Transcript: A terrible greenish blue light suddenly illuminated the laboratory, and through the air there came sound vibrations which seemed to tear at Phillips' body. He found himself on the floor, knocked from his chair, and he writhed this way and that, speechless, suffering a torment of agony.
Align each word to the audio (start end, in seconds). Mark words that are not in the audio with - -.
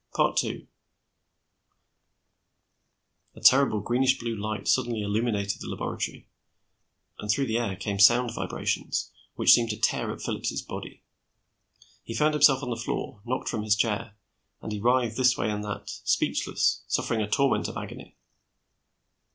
A 3.35 3.39
terrible 3.43 3.81
greenish 3.81 4.17
blue 4.17 4.35
light 4.35 4.67
suddenly 4.67 5.03
illuminated 5.03 5.61
the 5.61 5.67
laboratory, 5.69 6.27
and 7.19 7.29
through 7.29 7.45
the 7.45 7.59
air 7.59 7.67
there 7.67 7.75
came 7.75 7.99
sound 7.99 8.33
vibrations 8.33 9.11
which 9.35 9.51
seemed 9.53 9.69
to 9.69 9.77
tear 9.79 10.11
at 10.11 10.19
Phillips' 10.23 10.63
body. 10.63 11.03
He 12.03 12.15
found 12.15 12.33
himself 12.33 12.63
on 12.63 12.71
the 12.71 12.77
floor, 12.77 13.21
knocked 13.25 13.47
from 13.47 13.61
his 13.61 13.75
chair, 13.75 14.15
and 14.59 14.71
he 14.71 14.79
writhed 14.79 15.17
this 15.17 15.37
way 15.37 15.51
and 15.51 15.63
that, 15.65 15.91
speechless, 16.03 16.81
suffering 16.87 17.21
a 17.21 17.29
torment 17.29 17.67
of 17.67 17.77
agony. 17.77 18.17